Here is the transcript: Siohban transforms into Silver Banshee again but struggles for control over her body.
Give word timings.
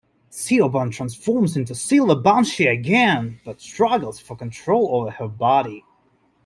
Siohban 0.31 0.91
transforms 0.91 1.55
into 1.55 1.75
Silver 1.75 2.15
Banshee 2.19 2.65
again 2.65 3.39
but 3.45 3.61
struggles 3.61 4.19
for 4.19 4.35
control 4.35 4.89
over 4.95 5.11
her 5.11 5.27
body. 5.27 5.85